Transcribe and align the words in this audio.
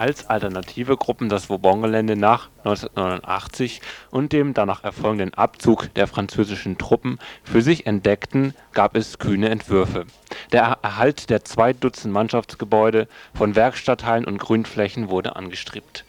als 0.00 0.30
alternative 0.30 0.96
Gruppen 0.96 1.28
das 1.28 1.50
Vauban-Gelände 1.50 2.16
nach 2.16 2.48
1989 2.64 3.82
und 4.10 4.32
dem 4.32 4.54
danach 4.54 4.82
erfolgenden 4.82 5.34
Abzug 5.34 5.92
der 5.92 6.06
französischen 6.06 6.78
Truppen 6.78 7.18
für 7.44 7.60
sich 7.60 7.86
entdeckten, 7.86 8.54
gab 8.72 8.96
es 8.96 9.18
kühne 9.18 9.50
Entwürfe. 9.50 10.06
Der 10.52 10.78
Erhalt 10.80 11.28
der 11.28 11.44
zwei 11.44 11.74
Dutzend 11.74 12.14
Mannschaftsgebäude 12.14 13.08
von 13.34 13.54
Werkstatthallen 13.54 14.24
und 14.24 14.38
Grünflächen 14.38 15.10
wurde 15.10 15.36
angestrebt. 15.36 16.06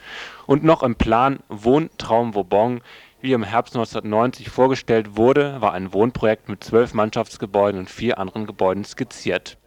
Und 0.47 0.63
noch 0.63 0.83
im 0.83 0.95
Plan 0.95 1.39
Wohntraum 1.49 2.33
Vauban 2.33 2.79
wie 3.19 3.33
im 3.33 3.43
Herbst 3.43 3.75
1990 3.75 4.49
vorgestellt 4.49 5.17
wurde, 5.17 5.59
war 5.59 5.73
ein 5.73 5.91
Wohnprojekt 5.91 6.47
mit 6.47 6.63
zwölf 6.63 6.93
Mannschaftsgebäuden 6.93 7.81
und 7.81 7.89
vier 7.89 8.17
anderen 8.19 8.47
Gebäuden 8.47 8.85
skizziert. 8.85 9.57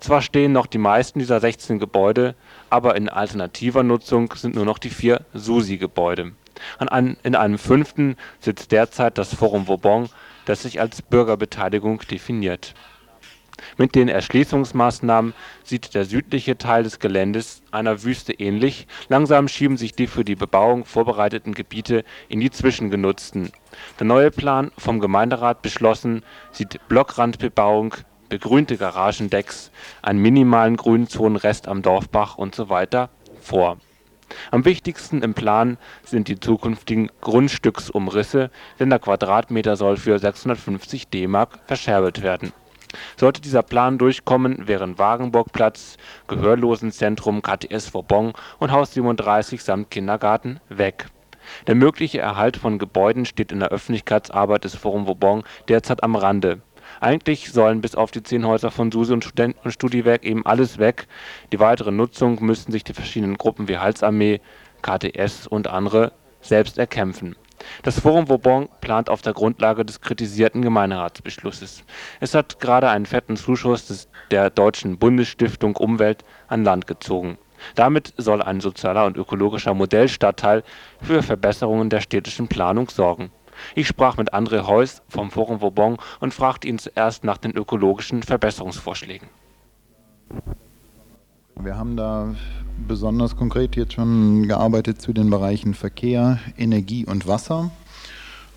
Zwar 0.00 0.22
stehen 0.22 0.52
noch 0.52 0.66
die 0.66 0.78
meisten 0.78 1.18
dieser 1.18 1.40
16 1.40 1.78
Gebäude, 1.78 2.34
aber 2.70 2.96
in 2.96 3.08
alternativer 3.08 3.82
Nutzung 3.82 4.32
sind 4.34 4.54
nur 4.54 4.64
noch 4.64 4.78
die 4.78 4.90
vier 4.90 5.26
SUSI-Gebäude. 5.34 6.32
In 6.78 7.34
einem 7.34 7.58
fünften 7.58 8.16
sitzt 8.38 8.72
derzeit 8.72 9.18
das 9.18 9.34
Forum 9.34 9.66
Vauban, 9.66 10.08
das 10.44 10.62
sich 10.62 10.80
als 10.80 11.02
Bürgerbeteiligung 11.02 12.00
definiert. 12.10 12.74
Mit 13.76 13.94
den 13.94 14.08
Erschließungsmaßnahmen 14.08 15.34
sieht 15.64 15.94
der 15.94 16.04
südliche 16.04 16.56
Teil 16.56 16.82
des 16.82 16.98
Geländes 16.98 17.62
einer 17.70 18.02
Wüste 18.02 18.32
ähnlich, 18.32 18.86
langsam 19.08 19.48
schieben 19.48 19.76
sich 19.76 19.92
die 19.92 20.06
für 20.06 20.24
die 20.24 20.34
Bebauung 20.34 20.84
vorbereiteten 20.84 21.52
Gebiete 21.52 22.04
in 22.28 22.40
die 22.40 22.50
zwischengenutzten. 22.50 23.52
Der 23.98 24.06
neue 24.06 24.30
Plan, 24.30 24.72
vom 24.78 25.00
Gemeinderat 25.00 25.62
beschlossen, 25.62 26.22
sieht 26.52 26.80
Blockrandbebauung 26.88 27.94
begrünte 28.30 28.78
Garagendecks, 28.78 29.70
einen 30.00 30.22
minimalen 30.22 30.76
Grünzonenrest 30.76 31.68
am 31.68 31.82
Dorfbach 31.82 32.38
usw. 32.38 33.08
vor. 33.42 33.76
Am 34.50 34.64
wichtigsten 34.64 35.22
im 35.22 35.34
Plan 35.34 35.76
sind 36.04 36.28
die 36.28 36.40
zukünftigen 36.40 37.10
Grundstücksumrisse, 37.20 38.50
denn 38.78 38.88
der 38.88 39.00
Quadratmeter 39.00 39.76
soll 39.76 39.96
für 39.96 40.18
650 40.18 41.08
DM 41.08 41.36
verscherbelt 41.66 42.22
werden. 42.22 42.52
Sollte 43.16 43.40
dieser 43.40 43.62
Plan 43.62 43.98
durchkommen, 43.98 44.66
wären 44.66 44.98
Wagenburgplatz, 44.98 45.96
Gehörlosenzentrum 46.28 47.42
KTS 47.42 47.92
Vauban 47.94 48.32
und 48.58 48.72
Haus 48.72 48.94
37 48.94 49.62
samt 49.62 49.90
Kindergarten 49.90 50.60
weg. 50.68 51.06
Der 51.66 51.74
mögliche 51.74 52.20
Erhalt 52.20 52.56
von 52.56 52.78
Gebäuden 52.78 53.24
steht 53.24 53.52
in 53.52 53.60
der 53.60 53.70
Öffentlichkeitsarbeit 53.70 54.64
des 54.64 54.74
Forum 54.74 55.06
Vauban 55.06 55.42
derzeit 55.68 56.02
am 56.02 56.16
Rande 56.16 56.60
eigentlich 57.00 57.50
sollen 57.50 57.80
bis 57.80 57.94
auf 57.94 58.10
die 58.10 58.22
zehn 58.22 58.46
Häuser 58.46 58.70
von 58.70 58.92
SUSE 58.92 59.14
und 59.14 59.32
Studiwerk 59.66 60.24
eben 60.24 60.44
alles 60.44 60.78
weg. 60.78 61.06
Die 61.52 61.58
weitere 61.58 61.90
Nutzung 61.90 62.44
müssten 62.44 62.72
sich 62.72 62.84
die 62.84 62.92
verschiedenen 62.92 63.38
Gruppen 63.38 63.68
wie 63.68 63.78
Heilsarmee, 63.78 64.40
KTS 64.82 65.46
und 65.46 65.68
andere 65.68 66.12
selbst 66.42 66.78
erkämpfen. 66.78 67.36
Das 67.82 68.00
Forum 68.00 68.28
Vauban 68.28 68.68
plant 68.80 69.10
auf 69.10 69.20
der 69.22 69.34
Grundlage 69.34 69.84
des 69.84 70.00
kritisierten 70.00 70.62
Gemeinderatsbeschlusses. 70.62 71.84
Es 72.20 72.34
hat 72.34 72.60
gerade 72.60 72.88
einen 72.88 73.06
fetten 73.06 73.36
Zuschuss 73.36 73.86
des, 73.86 74.08
der 74.30 74.50
Deutschen 74.50 74.98
Bundesstiftung 74.98 75.76
Umwelt 75.76 76.24
an 76.48 76.64
Land 76.64 76.86
gezogen. 76.86 77.38
Damit 77.74 78.14
soll 78.16 78.40
ein 78.40 78.60
sozialer 78.60 79.04
und 79.04 79.18
ökologischer 79.18 79.74
Modellstadtteil 79.74 80.62
für 81.02 81.22
Verbesserungen 81.22 81.90
der 81.90 82.00
städtischen 82.00 82.48
Planung 82.48 82.88
sorgen 82.88 83.30
ich 83.74 83.86
sprach 83.86 84.16
mit 84.16 84.34
André 84.34 84.66
Heuss 84.66 85.02
vom 85.08 85.30
Forum 85.30 85.60
Vauban 85.60 85.96
und 86.20 86.34
fragte 86.34 86.68
ihn 86.68 86.78
zuerst 86.78 87.24
nach 87.24 87.38
den 87.38 87.52
ökologischen 87.52 88.22
Verbesserungsvorschlägen. 88.22 89.28
Wir 91.60 91.76
haben 91.76 91.96
da 91.96 92.34
besonders 92.88 93.36
konkret 93.36 93.76
jetzt 93.76 93.94
schon 93.94 94.48
gearbeitet 94.48 95.02
zu 95.02 95.12
den 95.12 95.30
Bereichen 95.30 95.74
Verkehr, 95.74 96.38
Energie 96.56 97.04
und 97.04 97.26
Wasser. 97.26 97.70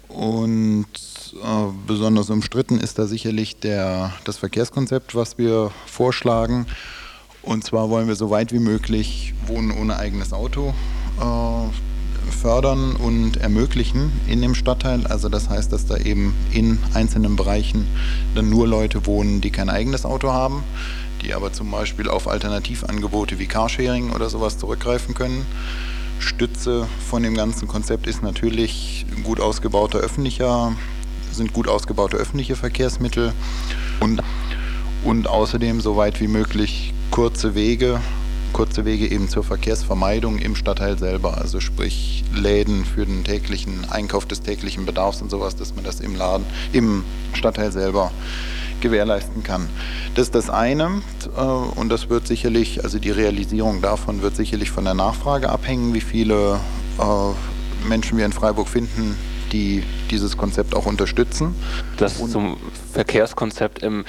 Und 0.07 0.85
äh, 1.33 1.71
besonders 1.87 2.29
umstritten 2.29 2.79
ist 2.79 2.99
da 2.99 3.05
sicherlich 3.05 3.59
der, 3.59 4.13
das 4.23 4.37
Verkehrskonzept, 4.37 5.15
was 5.15 5.37
wir 5.37 5.71
vorschlagen. 5.85 6.67
Und 7.41 7.63
zwar 7.63 7.89
wollen 7.89 8.07
wir 8.07 8.15
so 8.15 8.29
weit 8.29 8.53
wie 8.53 8.59
möglich 8.59 9.33
Wohnen 9.47 9.71
ohne 9.71 9.97
eigenes 9.97 10.31
Auto 10.31 10.73
äh, 11.19 11.92
fördern 12.31 12.95
und 12.95 13.37
ermöglichen 13.37 14.11
in 14.27 14.41
dem 14.41 14.55
Stadtteil. 14.55 15.07
Also 15.07 15.29
das 15.29 15.49
heißt, 15.49 15.71
dass 15.71 15.85
da 15.85 15.97
eben 15.97 16.33
in 16.51 16.79
einzelnen 16.93 17.35
Bereichen 17.35 17.87
dann 18.35 18.49
nur 18.49 18.67
Leute 18.67 19.05
wohnen, 19.05 19.41
die 19.41 19.51
kein 19.51 19.69
eigenes 19.69 20.05
Auto 20.05 20.31
haben, 20.31 20.63
die 21.21 21.33
aber 21.33 21.53
zum 21.53 21.71
Beispiel 21.71 22.09
auf 22.09 22.27
Alternativangebote 22.27 23.39
wie 23.39 23.47
Carsharing 23.47 24.11
oder 24.11 24.29
sowas 24.29 24.57
zurückgreifen 24.57 25.15
können. 25.15 25.45
Stütze 26.19 26.87
von 27.09 27.23
dem 27.23 27.35
ganzen 27.35 27.67
Konzept 27.67 28.07
ist 28.07 28.23
natürlich 28.23 29.05
gut 29.23 29.39
ausgebauter 29.39 29.99
öffentlicher, 29.99 30.73
sind 31.31 31.53
gut 31.53 31.67
ausgebaute 31.67 32.17
öffentliche 32.17 32.55
Verkehrsmittel 32.55 33.33
und, 33.99 34.21
und 35.03 35.27
außerdem 35.27 35.81
so 35.81 35.97
weit 35.97 36.21
wie 36.21 36.27
möglich 36.27 36.93
kurze 37.11 37.55
Wege 37.55 37.99
kurze 38.53 38.85
Wege 38.85 39.09
eben 39.09 39.27
zur 39.27 39.43
Verkehrsvermeidung 39.43 40.37
im 40.37 40.55
Stadtteil 40.55 40.97
selber, 40.97 41.37
also 41.39 41.59
sprich 41.59 42.23
Läden 42.33 42.85
für 42.85 43.05
den 43.05 43.23
täglichen 43.23 43.89
Einkauf 43.89 44.25
des 44.25 44.41
täglichen 44.41 44.85
Bedarfs 44.85 45.21
und 45.21 45.29
sowas, 45.29 45.55
dass 45.55 45.75
man 45.75 45.83
das 45.83 45.99
im 45.99 46.15
Laden, 46.15 46.45
im 46.71 47.03
Stadtteil 47.33 47.71
selber 47.71 48.11
gewährleisten 48.79 49.43
kann. 49.43 49.67
Das 50.15 50.27
ist 50.27 50.35
das 50.35 50.49
eine 50.49 51.01
äh, 51.35 51.41
und 51.41 51.89
das 51.89 52.09
wird 52.09 52.27
sicherlich, 52.27 52.83
also 52.83 52.99
die 52.99 53.11
Realisierung 53.11 53.81
davon 53.81 54.21
wird 54.21 54.35
sicherlich 54.35 54.69
von 54.71 54.83
der 54.83 54.93
Nachfrage 54.93 55.49
abhängen, 55.49 55.93
wie 55.93 56.01
viele 56.01 56.59
äh, 56.99 57.87
Menschen 57.87 58.17
wir 58.17 58.25
in 58.25 58.33
Freiburg 58.33 58.67
finden, 58.67 59.17
die 59.51 59.83
dieses 60.11 60.37
Konzept 60.37 60.75
auch 60.75 60.85
unterstützen. 60.85 61.55
Das 61.97 62.17
zum 62.29 62.57
Verkehrskonzept 62.91 63.81
im 63.83 64.05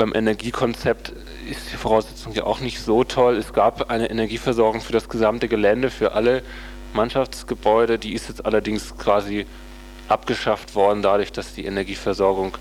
beim 0.00 0.14
Energiekonzept 0.14 1.12
ist 1.50 1.72
die 1.72 1.76
Voraussetzung 1.76 2.32
ja 2.32 2.44
auch 2.44 2.60
nicht 2.60 2.80
so 2.80 3.04
toll. 3.04 3.36
Es 3.36 3.52
gab 3.52 3.90
eine 3.90 4.08
Energieversorgung 4.08 4.80
für 4.80 4.94
das 4.94 5.10
gesamte 5.10 5.46
Gelände, 5.46 5.90
für 5.90 6.12
alle 6.12 6.42
Mannschaftsgebäude. 6.94 7.98
Die 7.98 8.14
ist 8.14 8.30
jetzt 8.30 8.46
allerdings 8.46 8.96
quasi 8.96 9.44
abgeschafft 10.08 10.74
worden, 10.74 11.02
dadurch, 11.02 11.32
dass 11.32 11.52
die 11.52 11.66
Energieversorgung 11.66 12.56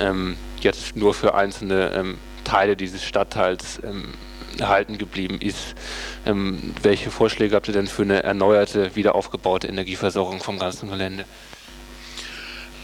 ähm, 0.00 0.36
jetzt 0.60 0.96
nur 0.96 1.14
für 1.14 1.36
einzelne 1.36 1.92
ähm, 1.92 2.18
Teile 2.42 2.74
dieses 2.74 3.04
Stadtteils 3.04 3.80
ähm, 3.84 4.14
erhalten 4.58 4.98
geblieben 4.98 5.40
ist. 5.40 5.76
Ähm, 6.26 6.74
welche 6.82 7.12
Vorschläge 7.12 7.54
habt 7.54 7.68
ihr 7.68 7.74
denn 7.74 7.86
für 7.86 8.02
eine 8.02 8.24
erneuerte, 8.24 8.96
wiederaufgebaute 8.96 9.68
Energieversorgung 9.68 10.40
vom 10.40 10.58
ganzen 10.58 10.90
Gelände? 10.90 11.24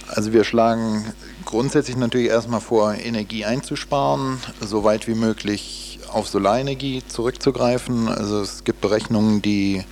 Also 0.08 0.32
wir 0.32 0.44
schlagen 0.44 1.12
grundsätzlich 1.44 1.96
natürlich 1.96 2.28
erstmal 2.28 2.60
vor, 2.60 2.94
Energie 2.94 3.44
einzusparen, 3.44 4.38
so 4.60 4.84
weit 4.84 5.08
wie 5.08 5.14
möglich 5.14 5.98
auf 6.12 6.28
Solarenergie 6.28 7.02
zurückzugreifen. 7.06 8.08
Also 8.08 8.40
es 8.40 8.64
gibt 8.64 8.80
Berechnungen, 8.80 9.42
die 9.42 9.84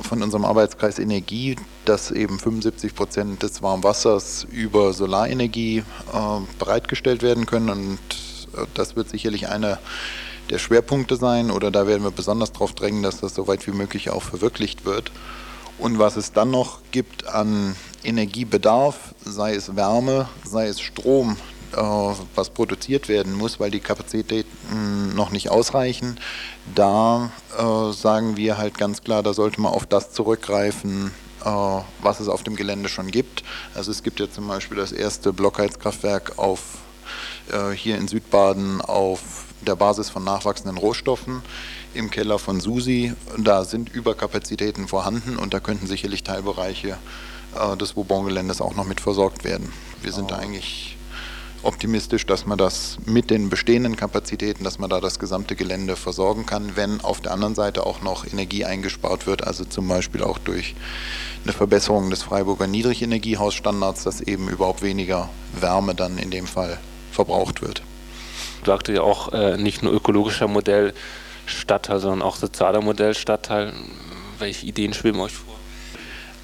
von 0.00 0.22
unserem 0.22 0.44
Arbeitskreis 0.44 0.98
Energie, 0.98 1.56
dass 1.84 2.10
eben 2.10 2.38
75 2.38 2.94
Prozent 2.94 3.42
des 3.42 3.62
Warmwassers 3.62 4.46
über 4.50 4.92
Solarenergie 4.92 5.78
äh, 5.78 6.40
bereitgestellt 6.58 7.22
werden 7.22 7.46
können 7.46 7.70
und 7.70 7.98
äh, 8.56 8.66
das 8.74 8.96
wird 8.96 9.08
sicherlich 9.08 9.48
einer 9.48 9.78
der 10.50 10.58
Schwerpunkte 10.58 11.16
sein 11.16 11.50
oder 11.50 11.70
da 11.70 11.86
werden 11.86 12.02
wir 12.02 12.10
besonders 12.10 12.52
darauf 12.52 12.72
drängen, 12.74 13.02
dass 13.02 13.20
das 13.20 13.34
so 13.34 13.46
weit 13.48 13.66
wie 13.66 13.72
möglich 13.72 14.10
auch 14.10 14.22
verwirklicht 14.22 14.84
wird. 14.84 15.10
Und 15.78 15.98
was 15.98 16.16
es 16.16 16.32
dann 16.32 16.50
noch 16.50 16.80
gibt 16.92 17.26
an 17.26 17.74
Energiebedarf, 18.04 19.14
sei 19.24 19.54
es 19.54 19.74
Wärme, 19.76 20.28
sei 20.44 20.66
es 20.66 20.80
Strom, 20.80 21.36
äh, 21.76 22.14
was 22.34 22.50
produziert 22.50 23.08
werden 23.08 23.32
muss, 23.32 23.58
weil 23.58 23.70
die 23.70 23.80
Kapazitäten 23.80 25.14
noch 25.14 25.30
nicht 25.30 25.50
ausreichen, 25.50 26.18
da 26.74 27.32
äh, 27.58 27.92
sagen 27.92 28.36
wir 28.36 28.58
halt 28.58 28.78
ganz 28.78 29.02
klar, 29.02 29.22
da 29.22 29.34
sollte 29.34 29.60
man 29.60 29.72
auf 29.72 29.86
das 29.86 30.12
zurückgreifen, 30.12 31.10
äh, 31.44 31.48
was 32.02 32.20
es 32.20 32.28
auf 32.28 32.44
dem 32.44 32.54
Gelände 32.54 32.88
schon 32.88 33.10
gibt. 33.10 33.42
Also 33.74 33.90
es 33.90 34.02
gibt 34.02 34.20
ja 34.20 34.30
zum 34.30 34.46
Beispiel 34.46 34.76
das 34.76 34.92
erste 34.92 35.32
Blockheizkraftwerk 35.32 36.38
auf, 36.38 36.60
hier 37.74 37.98
in 37.98 38.08
Südbaden 38.08 38.80
auf 38.80 39.20
der 39.60 39.76
Basis 39.76 40.08
von 40.08 40.24
nachwachsenden 40.24 40.78
Rohstoffen 40.78 41.42
im 41.92 42.10
Keller 42.10 42.38
von 42.38 42.58
Susi. 42.58 43.12
Da 43.36 43.64
sind 43.64 43.90
Überkapazitäten 43.90 44.88
vorhanden 44.88 45.36
und 45.36 45.52
da 45.52 45.60
könnten 45.60 45.86
sicherlich 45.86 46.22
Teilbereiche 46.22 46.88
äh, 46.88 47.33
des 47.80 47.96
Vauban-Geländes 47.96 48.60
auch 48.60 48.74
noch 48.74 48.86
mit 48.86 49.00
versorgt 49.00 49.44
werden. 49.44 49.72
Wir 50.02 50.12
sind 50.12 50.24
oh. 50.24 50.28
da 50.28 50.36
eigentlich 50.36 50.96
optimistisch, 51.64 52.26
dass 52.26 52.46
man 52.46 52.58
das 52.58 52.98
mit 53.06 53.30
den 53.30 53.48
bestehenden 53.48 53.96
Kapazitäten, 53.96 54.64
dass 54.64 54.78
man 54.78 54.90
da 54.90 55.00
das 55.00 55.18
gesamte 55.18 55.56
Gelände 55.56 55.96
versorgen 55.96 56.46
kann, 56.46 56.76
wenn 56.76 57.00
auf 57.00 57.20
der 57.20 57.32
anderen 57.32 57.54
Seite 57.54 57.86
auch 57.86 58.02
noch 58.02 58.26
Energie 58.26 58.64
eingespart 58.64 59.26
wird, 59.26 59.46
also 59.46 59.64
zum 59.64 59.88
Beispiel 59.88 60.22
auch 60.22 60.38
durch 60.38 60.74
eine 61.44 61.52
Verbesserung 61.52 62.10
des 62.10 62.22
Freiburger 62.22 62.66
Niedrigenergiehausstandards, 62.66 64.04
dass 64.04 64.20
eben 64.20 64.48
überhaupt 64.48 64.82
weniger 64.82 65.30
Wärme 65.58 65.94
dann 65.94 66.18
in 66.18 66.30
dem 66.30 66.46
Fall 66.46 66.78
verbraucht 67.10 67.62
wird. 67.62 67.82
Du 68.62 68.70
sagte 68.70 68.92
ja 68.92 69.02
auch, 69.02 69.32
äh, 69.32 69.56
nicht 69.56 69.82
nur 69.82 69.92
ökologischer 69.92 70.48
Modell 70.48 70.94
Stadtteil, 71.46 72.00
sondern 72.00 72.22
auch 72.22 72.36
sozialer 72.36 72.80
Modellstadtteil. 72.80 73.74
Welche 74.38 74.66
Ideen 74.66 74.94
schweben 74.94 75.20
euch 75.20 75.32
vor? 75.32 75.53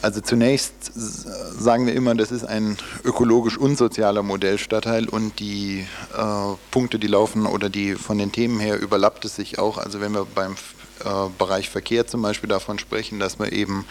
Also 0.02 0.20
zunächst 0.23 0.73
sagen 0.94 1.87
wir 1.87 1.94
immer, 1.94 2.14
das 2.14 2.32
ist 2.32 2.44
ein 2.44 2.79
ökologisch 3.05 3.58
unsozialer 3.58 4.23
Modellstadtteil 4.23 5.08
und 5.08 5.38
die 5.41 5.87
äh, 6.17 6.56
Punkte, 6.70 6.99
die 6.99 7.06
laufen 7.06 7.44
oder 7.44 7.69
die 7.69 7.94
von 7.94 8.17
den 8.17 8.32
Themen 8.32 8.61
her 8.61 8.81
überlappt 8.81 9.25
es 9.26 9.37
sich 9.37 9.58
auch. 9.58 9.76
Also 9.76 10.00
wenn 10.00 10.12
wir 10.12 10.26
beim 10.35 10.56
äh, 11.05 11.29
Bereich 11.38 11.69
Verkehr 11.69 12.06
zum 12.06 12.23
Beispiel 12.23 12.49
davon 12.49 12.79
sprechen, 12.79 13.19
dass 13.19 13.38
wir 13.38 13.52
eben 13.52 13.85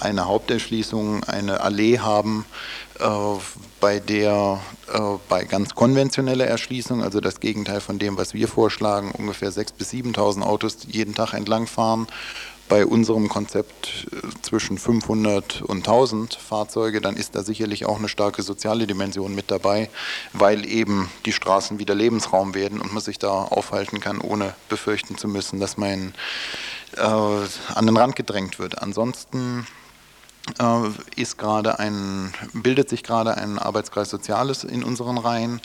eine 0.00 0.26
Haupterschließung, 0.26 1.24
eine 1.24 1.60
Allee 1.60 1.98
haben, 1.98 2.46
äh, 2.98 3.08
bei 3.80 4.00
der 4.00 4.60
äh, 4.92 5.00
bei 5.28 5.44
ganz 5.44 5.74
konventioneller 5.74 6.46
Erschließung, 6.46 7.02
also 7.02 7.20
das 7.20 7.40
Gegenteil 7.40 7.80
von 7.80 7.98
dem, 7.98 8.16
was 8.16 8.32
wir 8.32 8.48
vorschlagen, 8.48 9.12
ungefähr 9.12 9.50
6.000 9.50 9.72
bis 9.76 9.90
7.000 9.92 10.42
Autos 10.42 10.78
jeden 10.86 11.14
Tag 11.14 11.34
entlangfahren 11.34 12.06
bei 12.72 12.86
unserem 12.86 13.28
Konzept 13.28 14.06
äh, 14.12 14.28
zwischen 14.40 14.78
500 14.78 15.60
und 15.60 15.86
1000 15.86 16.32
Fahrzeuge, 16.32 17.02
dann 17.02 17.16
ist 17.16 17.34
da 17.34 17.42
sicherlich 17.42 17.84
auch 17.84 17.98
eine 17.98 18.08
starke 18.08 18.42
soziale 18.42 18.86
Dimension 18.86 19.34
mit 19.34 19.50
dabei, 19.50 19.90
weil 20.32 20.64
eben 20.64 21.10
die 21.26 21.32
Straßen 21.32 21.78
wieder 21.78 21.94
Lebensraum 21.94 22.54
werden 22.54 22.80
und 22.80 22.94
man 22.94 23.02
sich 23.02 23.18
da 23.18 23.28
aufhalten 23.42 24.00
kann, 24.00 24.22
ohne 24.22 24.54
befürchten 24.70 25.18
zu 25.18 25.28
müssen, 25.28 25.60
dass 25.60 25.76
man 25.76 26.14
äh, 26.96 27.02
an 27.02 27.84
den 27.84 27.98
Rand 27.98 28.16
gedrängt 28.16 28.58
wird. 28.58 28.80
Ansonsten 28.80 29.66
äh, 30.58 31.20
ist 31.20 31.36
gerade 31.36 31.78
ein, 31.78 32.32
bildet 32.54 32.88
sich 32.88 33.02
gerade 33.02 33.36
ein 33.36 33.58
Arbeitskreis 33.58 34.08
Soziales 34.08 34.64
in 34.64 34.82
unseren 34.82 35.18
Reihen 35.18 35.60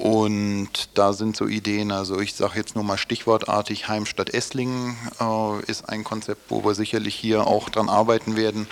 und 0.00 0.88
da 0.94 1.12
sind 1.12 1.36
so 1.36 1.46
Ideen, 1.46 1.92
also 1.92 2.20
ich 2.20 2.32
sage 2.32 2.56
jetzt 2.56 2.74
nur 2.74 2.84
mal 2.84 2.96
stichwortartig, 2.96 3.88
Heimstadt 3.88 4.32
Esslingen 4.32 4.96
äh, 5.20 5.70
ist 5.70 5.90
ein 5.90 6.04
Konzept, 6.04 6.50
wo 6.50 6.64
wir 6.64 6.74
sicherlich 6.74 7.14
hier 7.14 7.46
auch 7.46 7.68
dran 7.68 7.90
arbeiten 7.90 8.34
werden. 8.34 8.66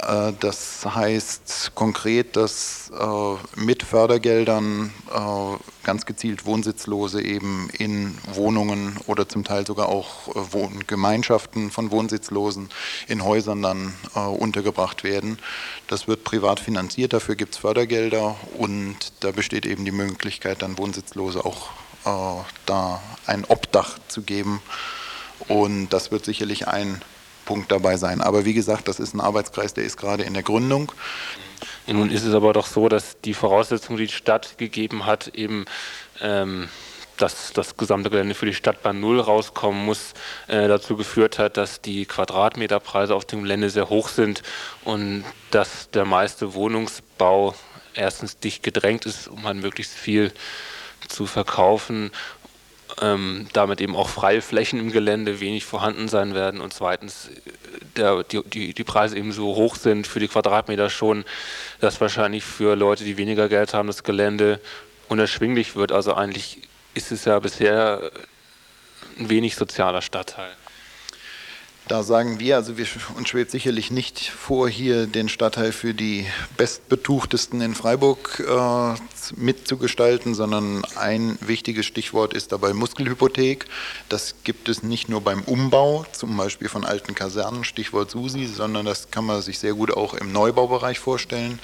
Äh, 0.00 0.32
das 0.38 0.84
heißt 0.84 1.72
konkret, 1.74 2.36
dass 2.36 2.90
äh, 2.90 3.60
mit 3.60 3.82
Fördergeldern 3.82 4.92
äh, 5.12 5.84
ganz 5.84 6.06
gezielt 6.06 6.46
Wohnsitzlose 6.46 7.22
eben 7.22 7.68
in 7.70 8.16
Wohnungen 8.32 8.98
oder 9.06 9.28
zum 9.28 9.44
Teil 9.44 9.66
sogar 9.66 9.88
auch 9.88 10.28
Gemeinschaften 10.86 11.70
von 11.70 11.90
Wohnsitzlosen 11.90 12.68
in 13.06 13.24
Häusern 13.24 13.62
dann 13.62 13.94
untergebracht 14.14 15.02
werden. 15.02 15.38
Das 15.86 16.06
wird 16.06 16.24
privat 16.24 16.60
finanziert, 16.60 17.14
dafür 17.14 17.36
gibt 17.36 17.54
es 17.54 17.60
Fördergelder 17.60 18.36
und 18.58 18.96
da 19.20 19.30
besteht 19.30 19.64
eben 19.64 19.86
die 19.86 19.92
Möglichkeit, 19.92 20.60
dann 20.60 20.76
Wohnsitzlose 20.76 21.42
auch 21.46 21.70
da 22.66 23.00
ein 23.24 23.46
Obdach 23.46 23.98
zu 24.08 24.20
geben. 24.20 24.60
Und 25.46 25.88
das 25.88 26.10
wird 26.10 26.26
sicherlich 26.26 26.68
ein 26.68 27.00
Punkt 27.48 27.72
dabei 27.72 27.96
sein. 27.96 28.20
Aber 28.20 28.44
wie 28.44 28.52
gesagt, 28.52 28.88
das 28.88 29.00
ist 29.00 29.14
ein 29.14 29.20
Arbeitskreis, 29.20 29.72
der 29.72 29.84
ist 29.84 29.96
gerade 29.96 30.22
in 30.22 30.34
der 30.34 30.42
Gründung. 30.42 30.92
Nun 31.86 32.10
ist 32.10 32.24
es 32.24 32.34
aber 32.34 32.52
doch 32.52 32.66
so, 32.66 32.90
dass 32.90 33.22
die 33.22 33.32
Voraussetzung, 33.32 33.96
die 33.96 34.06
die 34.06 34.12
Stadt 34.12 34.58
gegeben 34.58 35.06
hat, 35.06 35.28
eben 35.28 35.64
ähm, 36.20 36.68
dass 37.16 37.54
das 37.54 37.78
gesamte 37.78 38.10
Gelände 38.10 38.34
für 38.34 38.44
die 38.44 38.52
Stadt 38.52 38.82
bei 38.82 38.92
Null 38.92 39.18
rauskommen 39.18 39.82
muss, 39.86 40.12
äh, 40.46 40.68
dazu 40.68 40.94
geführt 40.98 41.38
hat, 41.38 41.56
dass 41.56 41.80
die 41.80 42.04
Quadratmeterpreise 42.04 43.14
auf 43.14 43.24
dem 43.24 43.44
Gelände 43.44 43.70
sehr 43.70 43.88
hoch 43.88 44.08
sind 44.08 44.42
und 44.84 45.24
dass 45.50 45.88
der 45.88 46.04
meiste 46.04 46.52
Wohnungsbau 46.52 47.54
erstens 47.94 48.38
dicht 48.38 48.62
gedrängt 48.62 49.06
ist, 49.06 49.26
um 49.26 49.44
halt 49.44 49.56
möglichst 49.56 49.94
viel 49.94 50.32
zu 51.08 51.24
verkaufen 51.24 52.10
ähm, 53.00 53.46
damit 53.52 53.80
eben 53.80 53.96
auch 53.96 54.08
freie 54.08 54.42
Flächen 54.42 54.80
im 54.80 54.92
Gelände 54.92 55.40
wenig 55.40 55.64
vorhanden 55.64 56.08
sein 56.08 56.34
werden 56.34 56.60
und 56.60 56.72
zweitens 56.72 57.30
der, 57.96 58.22
die, 58.24 58.42
die, 58.42 58.74
die 58.74 58.84
Preise 58.84 59.16
eben 59.16 59.32
so 59.32 59.54
hoch 59.54 59.76
sind 59.76 60.06
für 60.06 60.20
die 60.20 60.28
Quadratmeter 60.28 60.90
schon, 60.90 61.24
dass 61.80 62.00
wahrscheinlich 62.00 62.44
für 62.44 62.76
Leute, 62.76 63.04
die 63.04 63.16
weniger 63.16 63.48
Geld 63.48 63.74
haben, 63.74 63.88
das 63.88 64.02
Gelände 64.02 64.60
unerschwinglich 65.08 65.76
wird. 65.76 65.92
Also 65.92 66.14
eigentlich 66.14 66.62
ist 66.94 67.12
es 67.12 67.24
ja 67.24 67.38
bisher 67.38 68.10
ein 69.18 69.28
wenig 69.28 69.56
sozialer 69.56 70.02
Stadtteil. 70.02 70.50
Da 71.88 72.02
sagen 72.02 72.38
wir, 72.38 72.56
also 72.56 72.76
wir, 72.76 72.86
uns 73.16 73.30
schwebt 73.30 73.50
sicherlich 73.50 73.90
nicht 73.90 74.28
vor, 74.28 74.68
hier 74.68 75.06
den 75.06 75.30
Stadtteil 75.30 75.72
für 75.72 75.94
die 75.94 76.26
bestbetuchtesten 76.58 77.62
in 77.62 77.74
Freiburg 77.74 78.44
äh, 78.46 78.94
mitzugestalten, 79.36 80.34
sondern 80.34 80.84
ein 80.96 81.38
wichtiges 81.40 81.86
Stichwort 81.86 82.34
ist 82.34 82.52
dabei 82.52 82.74
Muskelhypothek. 82.74 83.64
Das 84.10 84.34
gibt 84.44 84.68
es 84.68 84.82
nicht 84.82 85.08
nur 85.08 85.22
beim 85.22 85.40
Umbau, 85.42 86.04
zum 86.12 86.36
Beispiel 86.36 86.68
von 86.68 86.84
alten 86.84 87.14
Kasernen, 87.14 87.64
Stichwort 87.64 88.10
Susi, 88.10 88.44
sondern 88.44 88.84
das 88.84 89.10
kann 89.10 89.24
man 89.24 89.40
sich 89.40 89.58
sehr 89.58 89.72
gut 89.72 89.90
auch 89.90 90.12
im 90.12 90.30
Neubaubereich 90.30 90.98
vorstellen 90.98 91.58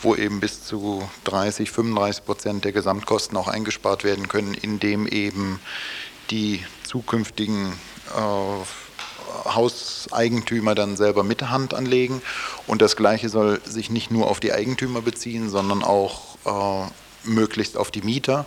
wo 0.00 0.14
eben 0.14 0.38
bis 0.38 0.64
zu 0.64 1.08
30, 1.24 1.72
35 1.72 2.24
Prozent 2.24 2.64
der 2.64 2.70
Gesamtkosten 2.70 3.36
auch 3.36 3.48
eingespart 3.48 4.04
werden 4.04 4.28
können, 4.28 4.54
indem 4.54 5.08
eben 5.08 5.58
die 6.30 6.64
zukünftigen 6.84 7.72
äh, 8.16 8.87
Hauseigentümer 9.44 10.74
dann 10.74 10.96
selber 10.96 11.22
mit 11.22 11.50
Hand 11.50 11.74
anlegen. 11.74 12.22
Und 12.66 12.82
das 12.82 12.96
Gleiche 12.96 13.28
soll 13.28 13.60
sich 13.64 13.90
nicht 13.90 14.10
nur 14.10 14.28
auf 14.28 14.40
die 14.40 14.52
Eigentümer 14.52 15.02
beziehen, 15.02 15.50
sondern 15.50 15.82
auch 15.82 16.36
äh, 16.44 16.90
möglichst 17.24 17.76
auf 17.76 17.90
die 17.90 18.02
Mieter. 18.02 18.46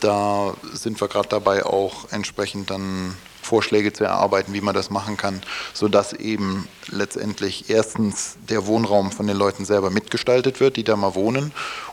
Da 0.00 0.54
sind 0.72 1.00
wir 1.00 1.08
gerade 1.08 1.28
dabei, 1.28 1.64
auch 1.64 2.10
entsprechend 2.10 2.70
dann 2.70 3.14
Vorschläge 3.40 3.92
zu 3.92 4.04
erarbeiten, 4.04 4.52
wie 4.52 4.60
man 4.60 4.74
das 4.74 4.90
machen 4.90 5.16
kann, 5.16 5.42
sodass 5.74 6.12
eben 6.12 6.68
letztendlich 6.88 7.70
erstens 7.70 8.36
der 8.48 8.66
Wohnraum 8.66 9.10
von 9.10 9.26
den 9.26 9.36
Leuten 9.36 9.64
selber 9.64 9.90
mitgestaltet 9.90 10.60
wird, 10.60 10.76
die 10.76 10.84
da 10.84 10.96
mal 10.96 11.14
wohnen, 11.14 11.52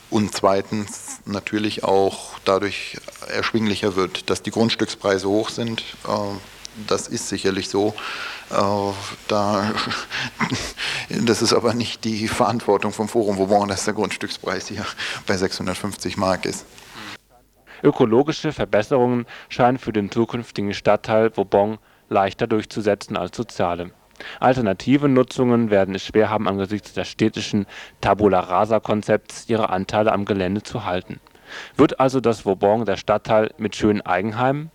und 0.10 0.34
zweitens 0.34 1.20
natürlich 1.26 1.84
auch 1.84 2.40
dadurch 2.46 2.98
erschwinglicher 3.28 3.96
wird, 3.96 4.30
dass 4.30 4.42
die 4.42 4.52
Grundstückspreise 4.52 5.28
hoch 5.28 5.50
sind. 5.50 5.82
Äh, 6.08 6.10
das 6.88 7.08
ist 7.08 7.30
sicherlich 7.30 7.70
so. 7.70 7.94
Äh, 8.50 8.94
da, 9.28 9.74
das 11.10 11.42
ist 11.42 11.54
aber 11.54 11.74
nicht 11.74 12.04
die 12.04 12.28
Verantwortung 12.28 12.92
vom 12.92 13.08
Forum 13.08 13.38
Vauban, 13.38 13.68
dass 13.68 13.86
der 13.86 13.94
Grundstückspreis 13.94 14.68
hier 14.68 14.86
bei 15.28 15.38
650 15.38 16.18
Mark 16.18 16.46
ist. 16.46 16.66
Ökologische 17.84 18.52
Verbesserungen 18.52 19.26
scheinen 19.48 19.78
für 19.78 19.94
den 19.94 20.12
zukünftigen 20.12 20.74
Stadtteil 20.74 21.32
Vauban 21.36 21.78
leichter 22.10 22.48
durchzusetzen 22.48 23.16
als 23.16 23.38
soziale. 23.38 23.92
Alternative 24.42 25.08
Nutzungen 25.08 25.70
werden 25.70 25.96
es 25.96 26.06
schwer 26.06 26.30
haben, 26.30 26.48
angesichts 26.48 26.94
des 26.94 27.08
städtischen 27.08 27.66
Tabula-Rasa-Konzepts 28.02 29.48
ihre 29.48 29.70
Anteile 29.70 30.12
am 30.12 30.26
Gelände 30.26 30.62
zu 30.62 30.84
halten. 30.84 31.22
Wird 31.78 32.00
also 32.00 32.20
das 32.20 32.46
Vauban 32.46 32.86
der 32.86 32.98
Stadtteil 32.98 33.54
mit 33.58 33.76
schönen 33.76 34.02
Eigenheimen? 34.02 34.72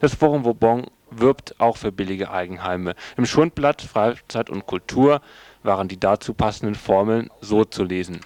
Das 0.00 0.14
Forum 0.14 0.44
Vauban 0.44 0.86
wirbt 1.10 1.58
auch 1.58 1.76
für 1.76 1.92
billige 1.92 2.30
Eigenheime. 2.30 2.94
Im 3.16 3.26
Schundblatt 3.26 3.82
Freizeit 3.82 4.50
und 4.50 4.66
Kultur 4.66 5.20
waren 5.62 5.88
die 5.88 5.98
dazu 6.00 6.34
passenden 6.34 6.74
Formeln 6.74 7.30
so 7.40 7.64
zu 7.64 7.84
lesen. 7.84 8.20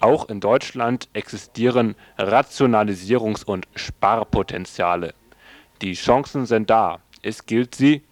Auch 0.00 0.28
in 0.28 0.40
Deutschland 0.40 1.08
existieren 1.12 1.94
Rationalisierungs- 2.18 3.44
und 3.44 3.68
Sparpotenziale. 3.74 5.14
Die 5.82 5.92
Chancen 5.92 6.46
sind 6.46 6.70
da. 6.70 7.00
Es 7.22 7.44
gilt 7.44 7.74
sie 7.74 8.02